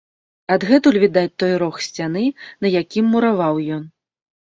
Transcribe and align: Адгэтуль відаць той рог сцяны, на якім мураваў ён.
Адгэтуль 0.53 0.95
відаць 1.03 1.33
той 1.43 1.53
рог 1.63 1.75
сцяны, 1.87 2.23
на 2.65 2.71
якім 2.81 3.05
мураваў 3.17 3.61
ён. 3.77 3.83